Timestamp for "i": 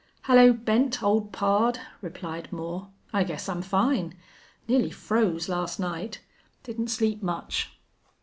3.13-3.23